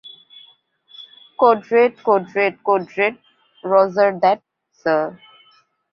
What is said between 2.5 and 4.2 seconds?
code red, Roger